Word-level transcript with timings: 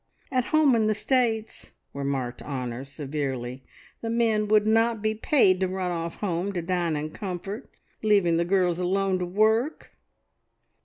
"At 0.31 0.45
home 0.45 0.73
in 0.75 0.87
the 0.87 0.95
States," 0.95 1.73
remarked 1.93 2.41
Honor 2.41 2.83
severely, 2.83 3.63
"the 4.01 4.09
men 4.09 4.47
would 4.47 4.65
not 4.65 4.99
be 4.99 5.13
paid 5.13 5.59
to 5.59 5.67
run 5.67 5.91
off 5.91 6.15
home 6.15 6.51
to 6.53 6.61
dine 6.63 6.95
in 6.95 7.11
comfort, 7.11 7.67
leaving 8.01 8.37
the 8.37 8.43
girls 8.45 8.79
alone 8.79 9.19
to 9.19 9.27
work." 9.27 9.95